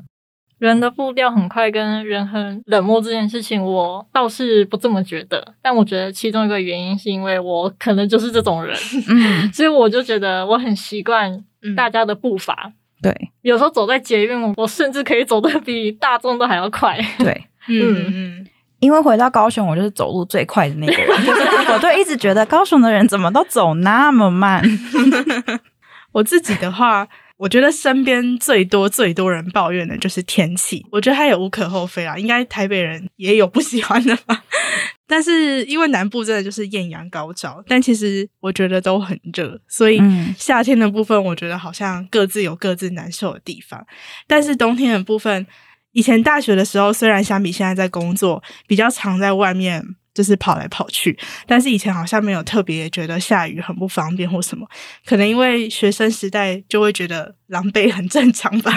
[0.68, 5.54] 人的步调很快，跟人很冷漠这件事情，我倒是不这么觉得。
[5.62, 8.74] 但我觉得其中一个原因是因为我可能就是这种人，
[9.10, 11.44] 嗯， 所以我就觉得我很习惯
[11.76, 12.72] 大家的步伐。
[13.02, 16.98] 对，有时候走在捷运，我甚至可以走得比大众都还要快。
[17.18, 18.48] 对， 嗯嗯，
[18.80, 21.42] 因为回到高雄，我就是走路最快的那个人，就是
[21.74, 24.64] 我就一直觉得高雄的人怎么都走那么慢。
[26.14, 27.06] 我自己的话。
[27.44, 34.42] 我觉得身边最多最多人抱怨的就是天气，我觉得他也无可厚非啊，应该台北人也有不喜欢的吧。
[35.06, 40.02] 但是因为南部真的就是艳阳高照，但其实我觉得都很热，所以
[40.38, 43.86] 夏天的部分我觉得好像各自有各自难受的地方。
[44.26, 45.46] 但是冬天的部分，
[45.92, 49.84] 以前大学的时候，虽然相比现在在工作比较常在外面。
[50.14, 54.68] 就是跑来跑去，但是以前好像没有特别觉得下雨很不方便或什么，
[55.06, 58.72] 可能因为学生时代就会觉得狼狈很正常吧，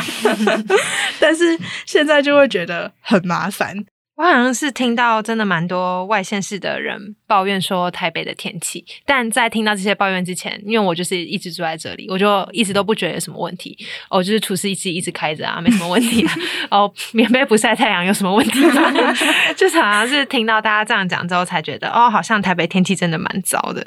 [1.21, 3.85] 但是现在就会觉得很麻烦。
[4.17, 13.77] 我好像是听到真的蛮多外县市的人抱怨说台北的天气，但在听到这些抱怨之前，因为我就是一直住在这里，我就一直都不觉得有什么问题。
[14.09, 16.35] 哦，就是除湿机一直开着啊，没什么问题啊。
[16.73, 18.91] 哦，棉被不晒太阳有什么问题吗？
[19.55, 23.87] 就是好像是听到大家这样讲之后，才觉得哦，好像台北天气真的蛮糟的。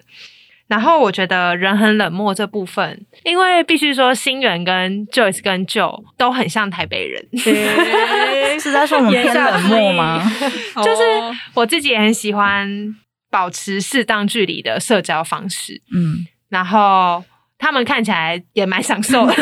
[0.70, 7.28] 然后我觉得人很冷漠这部分，因为必须说新人跟 Joyce 跟 Joe 都很像台北人，
[8.62, 10.24] 是在说我们偏冷漠吗？
[10.86, 11.02] 就是
[11.56, 12.96] 我自己也很喜欢
[13.32, 17.24] 保持适当距离的社交方式，嗯，然后
[17.58, 19.42] 他们看起来也蛮享受的， 就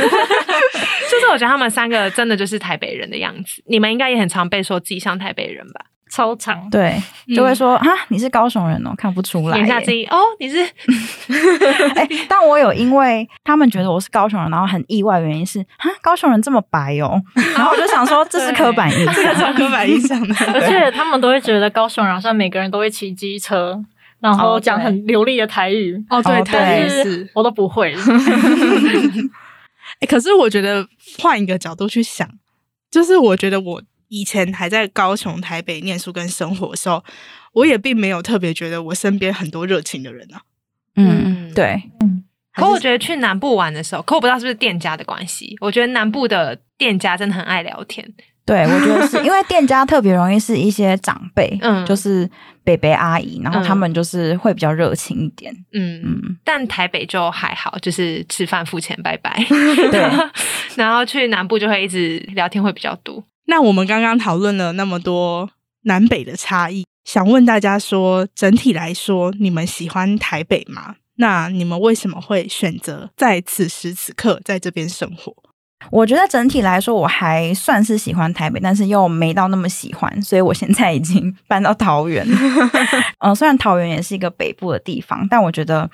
[1.20, 3.62] 是我觉得他们三个真的就是台北人的样子。
[3.68, 5.88] 你们应该也很常被说自己像台北人吧？
[6.10, 7.02] 超长，对，
[7.36, 9.58] 就会说啊、嗯，你是高雄人哦，看不出来。
[9.58, 10.58] 言下之意，哦，你是。
[11.96, 17.22] 欸、但我有因为他们觉得我是高雄人，然后很意外，原因是啊，高雄人这么白哦，
[17.56, 20.36] 然后我就想说这是刻板印象， 这是刻板印象的。
[20.54, 23.80] 而且他们都会觉得高雄人好像每个人都会骑机车，
[24.20, 26.02] 然后讲很流利的台语。
[26.10, 27.94] 哦，对，台语是我都不会。
[27.94, 28.00] 哎、
[30.02, 30.88] 欸，可是我觉得
[31.20, 32.28] 换一个角度去想，
[32.90, 33.82] 就是我觉得我。
[34.10, 37.04] 以前还在高雄、台北念书跟生活的时候，
[37.54, 40.42] 我也并没有特别觉得我身边很多热情的人啊。
[40.96, 41.82] 嗯，对。
[42.54, 48.04] 可我觉得去南部玩的时候，可我不知道是不是店家的关系，我觉得南部的店家真的很爱聊天。
[48.46, 52.28] 对，我觉得是因为店家特别容易是一些长辈，嗯，就是
[52.64, 55.54] 北北阿姨，然后他们就是会比较热情一点。
[55.74, 56.38] 嗯嗯。
[56.44, 59.38] 但台北就还好，就是吃饭付钱拜拜。
[59.92, 60.02] 对。
[60.76, 63.24] 然后去南部就会一直聊天会比较多。
[63.50, 65.50] 那我们刚刚讨论了那么多
[65.84, 70.96] 南北的差异，想问大家说，整体来说，你们喜欢台北吗？
[71.16, 75.34] 那你们为什么会选择在此时此刻在这边生活？
[75.90, 82.28] 我觉得整体来说，我还算是喜欢台北，但是又没到那么喜欢，所以我现在已经搬到桃园。
[83.20, 85.90] 嗯， 虽然桃园也是一个北部的地方，但我觉得，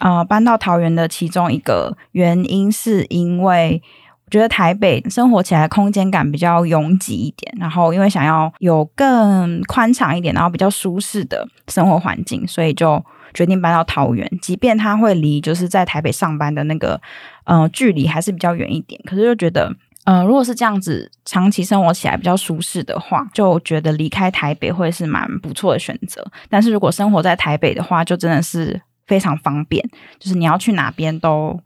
[0.00, 3.82] 呃，搬到桃园的其中一个原因是因为。
[4.30, 14.30] 觉得台北生活起来空间感比较拥挤一点，然后因为想要有更宽敞一点，然后比较舒适的生活环境，所以就决定搬到桃园。
[14.40, 17.00] 即便它会离就是在台北上班的那个
[17.44, 26.24] 呃距离还是比较远一点，可是就觉得呃，如果是这样子长期生活起来比较舒适的话，就觉得离开台北会是蛮不错的选择。
[26.48, 29.86] 但是如果生活在台北的话，就真的是非常方便，
[30.18, 31.60] 就是你要去哪边都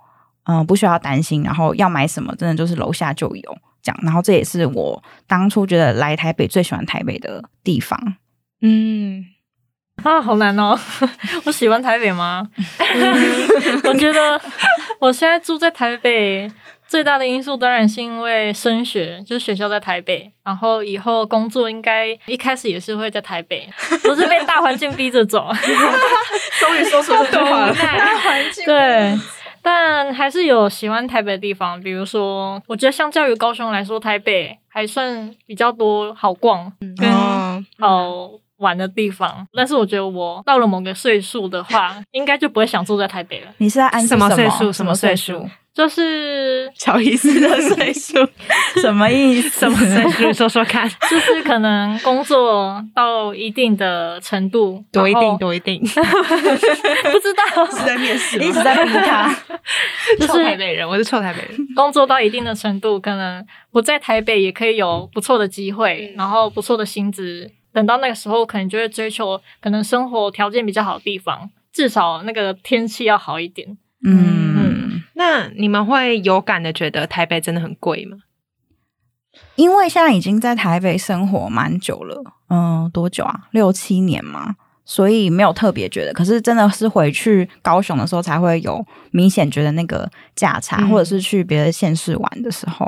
[0.44, 4.00] 嗯、呃、不需要担心，然后要买什么真的就是楼下就有这样。
[4.02, 7.98] 然后这也是我当初觉得来台北最喜欢台北的地方。
[8.60, 9.24] 嗯，
[10.02, 10.78] 啊，好难哦！
[11.44, 12.48] 我喜欢台北吗？
[12.78, 14.40] 嗯、 我觉得
[15.00, 16.50] 我现在住在台北。
[16.88, 23.66] 最大的因素当然是因为升学，就是学校在台北，然后以后工作应该一开始也是会在台北，
[24.02, 25.48] 不是被大环境逼着走。
[26.60, 28.66] 终于说出这句话了，大环境。
[28.66, 29.18] 对，
[29.62, 37.10] 但还是有喜欢台北的地方，比如说，我觉得相较于高雄来说，台北还算比较多好逛跟
[37.78, 39.46] 好玩的地方。
[39.52, 43.46] 但是我觉得我到了某个岁数的话， 应该就不会想住在台北了。
[43.58, 44.72] 你是在安什么岁数？
[44.72, 45.48] 什么岁数？
[45.74, 48.14] 就是乔伊斯的岁数，
[48.80, 49.60] 什么意思？
[49.60, 50.32] 什么岁数？
[50.36, 50.86] 说说看。
[51.10, 55.88] 就是可能工作到一定的程度，多一定，多一定， 不
[57.18, 59.34] 知道是在面试，一直在逼他。
[60.20, 61.66] 就是臭台北人，我是臭台北人。
[61.74, 67.50] 工作到一定的程度，可能不在台北也可以有不错的机会，然后不错的薪资。
[67.72, 73.78] 等到那个时候，可能就会追求可能生活条件比较好的地方，至少那个天气要好一点。
[74.06, 74.51] 嗯。
[75.22, 78.18] 那你们会有感的觉得台北真的很贵吗？
[79.54, 83.42] 因为现在已经在台北生活蛮久了，嗯，多久啊？
[83.52, 86.12] 六七年嘛，所以没有特别觉得。
[86.12, 92.84] 可是真的是回去高雄的时候，才会有明显觉得那个价差，嗯、或者是去别的县市玩的时候。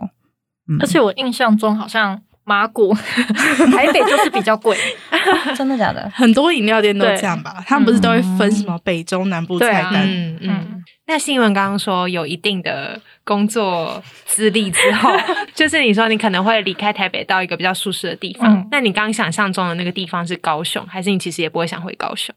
[0.66, 4.76] 嗯、而且我印象中好像麻古台北就是比较贵，
[5.56, 6.10] 真的假的？
[6.14, 7.62] 很多饮料店都这样吧？
[7.66, 10.04] 他们不是都会分什么北中南部菜单？
[10.06, 10.40] 嗯嗯。
[10.40, 15.10] 嗯那新闻刚刚说有一定的工作资历之后，
[15.54, 18.50] 就是你说你可能会离开台北到一个比较舒适的地方。
[18.54, 22.34] 嗯、那你刚刚想象中的那个地方是高雄，还是你其实也不会想回高雄？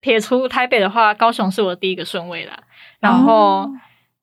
[0.00, 2.58] 撇除台北的话，高雄是我的第一个顺位啦。
[3.00, 3.70] 然后，哦、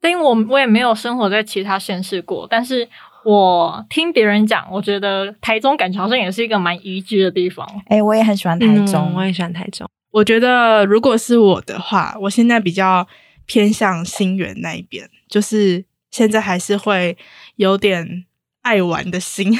[0.01, 2.89] 因为我我也没有生活在其他县市过，但是
[3.29, 7.67] 我听别人讲，我觉得台中感觉好像也是一个蛮宜居的地方。
[7.87, 9.89] 哎、欸，我也很喜欢台中，嗯、我也喜欢台中。
[10.11, 13.07] 我觉得如果是我的话，我现在比较。
[13.49, 17.17] 偏向新园那一边，就是现在还是会
[17.55, 18.25] 有点
[18.61, 19.57] 爱玩的心，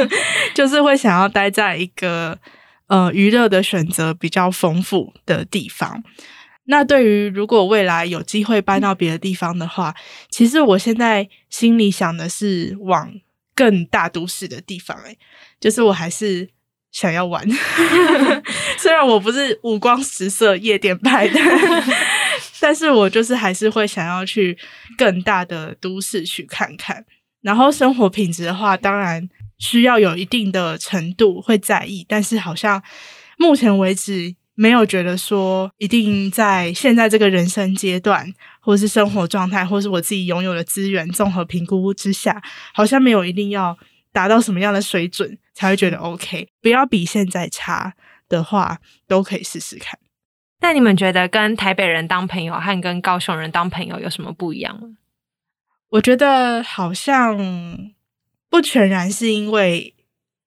[0.52, 2.36] 就是会想要待在一个
[2.88, 6.04] 呃娱乐的选择比较丰富的地方。
[6.70, 9.94] 那对于如果未来有机会搬到别的地方的话，
[10.30, 13.12] 其实我现在心里想的是往
[13.54, 15.18] 更大都市的地方，欸，诶
[15.60, 16.48] 就是我还是
[16.92, 17.44] 想要玩，
[18.78, 21.38] 虽然我不是五光十色夜店派的。
[22.62, 24.56] 但是我就是还是会想要去
[24.98, 27.02] 更大的都市去看看，
[27.40, 29.26] 然后生活品质的话，当然
[29.58, 32.82] 需要有一定的程度会在意，但是好像
[33.38, 42.42] 目前为止没有觉得说一定在现在这个人生阶段，或是生活状态，或是我自己拥有的资源综合评估之下，
[42.74, 43.78] 好像没有一定要
[44.12, 47.94] 达到什么样的水准才会觉得 OK，不要比现在差
[48.28, 49.98] 的话，都可以试试看。
[50.60, 54.88] 那你们觉得跟台北人当朋友和跟高雄人当朋友有什么不一样吗？
[55.88, 57.38] 我觉得好像
[58.50, 59.94] 不全然是因为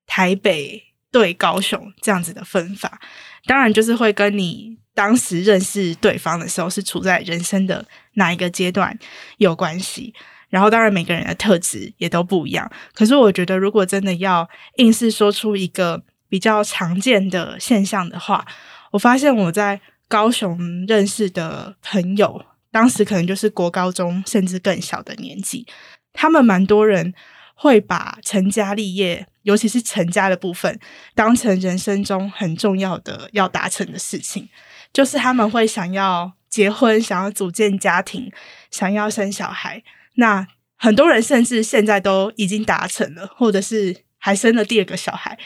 [0.05, 2.99] 台北对高雄这样子的分法，
[3.45, 8.97] 当然就是会跟你当时认识对方的时候是处在人生的哪一个阶段
[9.37, 10.13] 有关系。
[10.49, 12.69] 然后当然每个人的特质也都不一样。
[12.93, 14.47] 可是我觉得如果真的要
[14.77, 18.45] 硬是说出一个比较常见的现象的话，
[18.91, 25.65] 我发现我在高雄认识的朋友，当时可能就是国高中甚至更小的年纪，
[26.11, 27.13] 他们蛮多人
[27.53, 30.79] 会把成家立业，尤其是成家的部分，
[31.15, 34.49] 当成人生中很重要的要达成的事情，
[34.91, 38.31] 就是他们会想要结婚，想要组建家庭，
[38.71, 39.83] 想要生小孩。
[40.15, 40.45] 那
[40.77, 45.37] 很多人甚至现在都已经达成了，或者是还生了第二个小孩，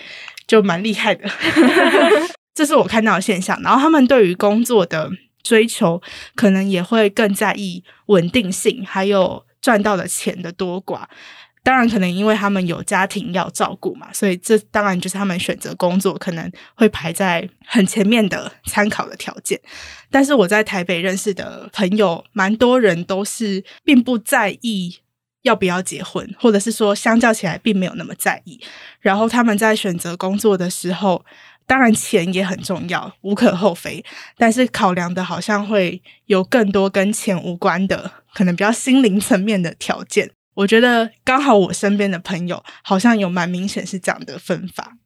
[0.47, 1.29] 就蛮厉害的。
[2.55, 5.11] 这是我看到的现象，然后他们对于工作的
[5.43, 6.01] 追求，
[6.35, 11.03] 可能也会更在意稳定性，还有赚到的钱的多寡。
[11.67, 19.59] 当然，可能因为他们有家庭要照顾嘛，所以这当然就是他们选择工作可能会排在很前面的参考的条件。
[20.09, 24.99] 但是我在台北认识的朋友，蛮多人都是并不在意
[25.41, 28.57] 要不要结婚，或者是说相较起来并没有那么在意。
[29.01, 31.25] 然后他们在选择工作的时候，
[31.65, 34.01] 当然，钱也很重要，无可厚非。
[34.37, 40.31] 但是考量的好像会有更多跟钱无关的，可能比较心灵层面的条件。
[40.57, 44.97] 我觉得刚好我身边的朋友好像有蛮明显是这样的分法。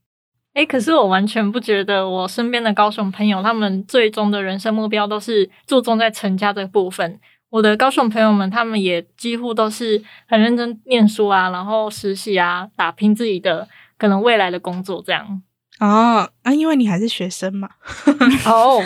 [0.53, 7.19] 哎，可是我完全不觉得我身边的高雄朋友，他们最终的人生目标都是注重在成家这部分。
[7.49, 15.41] 我的高雄朋友们，他们也几乎都是很认真念书啊，然后实习啊，打拼自己的可能未来的工作这样。
[15.79, 17.69] 哦，啊，因为你还是学生嘛。
[18.47, 18.81] 哦，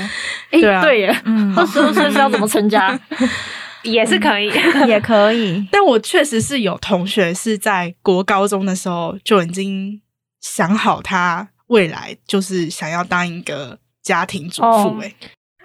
[0.49, 2.99] 哎，对，啊、对耶，嗯，二十五岁是要怎么成家？
[3.85, 4.51] 也是可以，
[4.87, 5.65] 也可以。
[5.71, 10.01] 但我确实是有同学是在国高中的时候就已经
[10.41, 14.99] 想好他未来就是想要当一个家庭主妇。
[15.01, 15.13] 哎，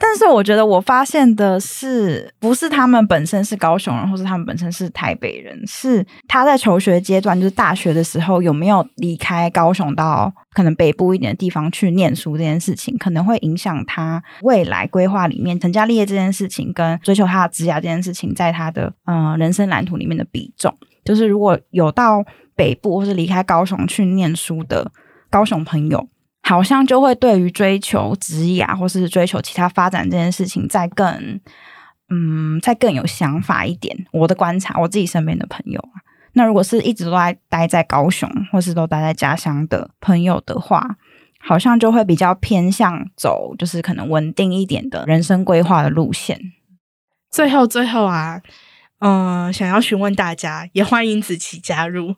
[0.03, 20.75] 但是我觉得我发现的是，不是他们本身是高雄人，或是他们本身是台北人，是他在求学阶段，就是大学的时候有没有离开高雄到可能北部一点的地方去念书这件事情，可能会影响他未来规划里面成家立业这件事情，跟追求他的职业这件事情，在他的嗯、人生蓝图里面的比重。
[21.05, 22.25] 就是如果有到
[22.57, 24.91] 北部或是离开高雄去念书的
[25.29, 26.09] 高雄朋友，
[26.51, 31.41] 好像就会对于追求职业或是追求其他发展这件事情，再更
[32.09, 33.97] 嗯再更有想法一点。
[34.11, 36.03] 我的观察，我自己身边的朋友啊。
[36.33, 40.97] 那如果是一直都在待在高雄，或是都待在家乡的朋友的话，
[41.39, 46.37] 好像就会比较偏向走，就是可能稳定一点的人生规划的路线。
[47.31, 48.43] 最后，最后啊，
[48.99, 52.17] 嗯、想要询问大家，也欢迎子琪加入。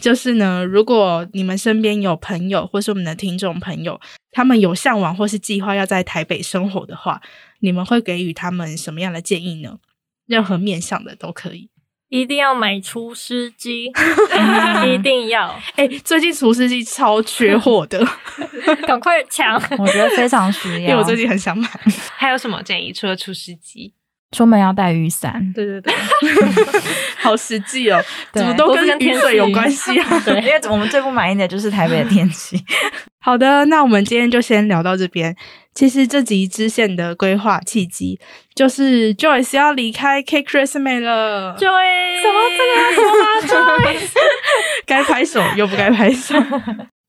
[0.00, 4.00] 就是呢，如果你们身边有朋友，或是我们的听众朋友，
[4.30, 7.20] 他们有向往或是计划要在台北生活的话，
[7.60, 9.78] 你们会给予他们什么样的建议呢？
[10.26, 11.70] 任何面向的都可以。
[12.10, 13.90] 一定要买厨师机，
[14.86, 15.48] 一定要！
[15.74, 18.06] 哎、欸，最近厨师机超缺货的，
[18.86, 19.54] 赶快抢！
[19.78, 21.68] 我觉得非常需要，因为我最近很想买。
[22.16, 22.92] 还有什么建议？
[22.92, 23.92] 除了厨师机，
[24.34, 25.40] 出门要带雨伞。
[25.54, 25.94] 对对对，
[27.22, 28.04] 好实际哦！
[28.32, 30.22] 怎么都跟雨水有关系啊？
[30.24, 32.62] 对，因为我们最不满意的就是台北的天气。
[33.22, 35.34] 好的，那我们今天就先聊到这边。
[35.74, 38.20] 其实这集支线的规划契机，
[38.54, 41.56] 就是 Joyce 要离开 Cake Resume 了。
[41.58, 43.76] Joyce，什么这个要说吗？
[43.82, 44.12] Joyce，
[44.86, 46.36] 该拍手又不该拍手。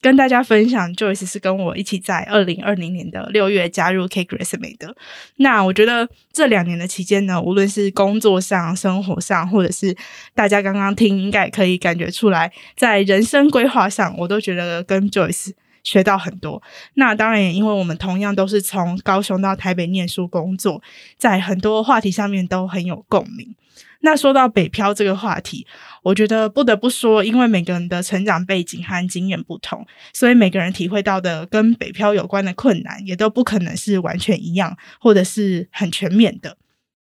[0.05, 4.95] 跟大家分享，Joyce 是跟我一起在二零二零年的六月加入 Cake Resume 的。
[5.37, 9.97] 那我觉得这两年的期间呢，无论是工作上、生活上，或者是
[10.35, 15.53] 大家刚刚听，应该可以感觉出来，在人生规划上，我都觉得跟 Joyce。
[15.83, 16.61] 学到很多，
[16.95, 20.81] 那当然也因为我们同样都是从高雄到台北念书工作，
[21.17, 23.55] 在很多话题上面都很有共鸣。
[24.01, 25.65] 那说到北漂这个话题，
[26.05, 29.83] 我觉得不得不说，因为每个人的成长背景和经验不同，
[30.13, 36.57] 所以每个人体会到的跟北漂有关的困难，也都不可能是完全一样，或者是很全面的。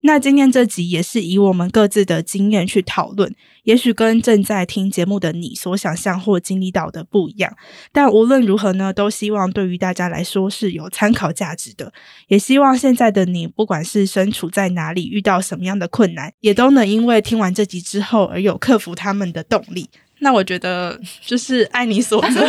[0.04, 3.32] 那今天这集也是以我们各自的经验去讨论，
[3.62, 7.56] 也许跟正在听节目的你所想象或经历到的不一样，
[7.92, 11.92] 但无论如何呢，都希望对于大家来说是有参考价值的。
[12.26, 19.88] 也希望现在的你，不管是身处在哪里，遇到什么样的困难，也都能因为听完这集之后而有克服他们的动力。
[20.18, 22.28] 那我觉得就是爱你所择，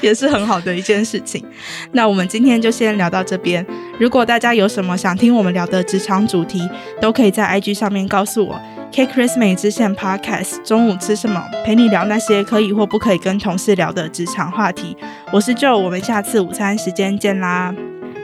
[0.00, 1.44] 也是很好的一件事情。
[1.92, 3.64] 那我们今天就先聊到这边。
[3.98, 6.68] 如果大家有什么想听我们聊的职场主题，
[7.00, 8.60] 都可以在 IG 上面告诉我。
[8.92, 11.40] Cake Resume 支线 Podcast，中午吃什么？
[11.64, 14.96] 陪你聊那些可以或不可以跟同事聊的职场话题。
[15.32, 17.72] 我是 Joe，我们下次午餐时间见啦！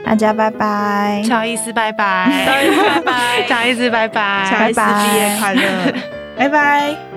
[0.03, 5.93] 大家拜拜，乔伊斯拜拜，乔伊斯拜拜， 乔伊斯拜拜，乔伊斯毕业快乐，
[6.37, 7.16] 拜拜。